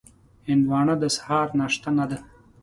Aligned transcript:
هندوانه 0.47 0.95
د 1.01 1.05
سهار 1.17 1.47
ناشته 1.59 1.89
نه 1.97 2.05
ده. 2.09 2.17